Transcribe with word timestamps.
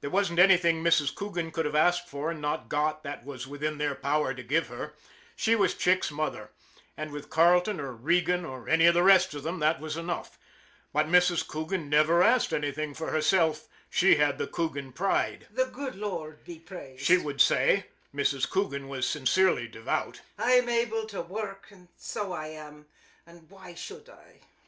There 0.00 0.10
wasn't 0.10 0.38
anything 0.38 0.80
Mrs. 0.80 1.12
Coogan 1.12 1.50
could 1.50 1.64
have 1.64 1.74
asked 1.74 2.08
for 2.08 2.30
and 2.30 2.40
not 2.40 2.68
got 2.68 3.02
that 3.02 3.24
was 3.24 3.48
within 3.48 3.78
their 3.78 3.96
power 3.96 4.32
to 4.32 4.42
give 4.44 4.68
her 4.68 4.94
she 5.34 5.56
was 5.56 5.74
Chick's 5.74 6.08
mother, 6.12 6.52
and 6.96 7.10
with 7.10 7.28
Carleton 7.30 7.80
or 7.80 7.90
Regan 7.92 8.44
or 8.44 8.68
any 8.68 8.86
of 8.86 8.94
the 8.94 9.02
rest 9.02 9.34
of 9.34 9.42
them 9.42 9.58
that 9.58 9.80
was 9.80 9.96
enough. 9.96 10.38
But 10.92 11.08
Mrs. 11.08 11.44
Coogan 11.44 11.88
never 11.88 12.22
asked 12.22 12.52
anything 12.52 12.94
for 12.94 13.10
herself 13.10 13.66
she 13.90 14.14
had 14.14 14.38
the 14.38 14.46
Coogan 14.46 14.92
pride." 14.92 15.48
The 15.50 15.66
good 15.66 15.96
Lord 15.96 16.44
be 16.44 16.60
praised," 16.60 17.04
she 17.04 17.18
would 17.18 17.40
say 17.40 17.86
Mrs. 18.14 18.48
Coogan 18.48 18.86
was 18.88 19.04
sincerely 19.04 19.66
devout." 19.66 20.20
I'm 20.38 20.68
able 20.68 21.06
to 21.06 21.22
worrk, 21.22 21.72
so 21.96 22.30
I 22.30 22.46
am, 22.46 22.86
an' 23.26 23.38
f 23.38 23.42
why 23.50 23.74
should 23.74 24.08
I 24.08 24.42